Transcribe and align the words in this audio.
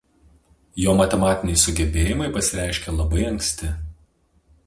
Jo 0.83 0.95
matematiniai 1.01 1.59
sugebėjimai 1.65 2.31
pasireiškė 2.39 2.97
labai 3.01 3.23
anksti. 3.29 3.73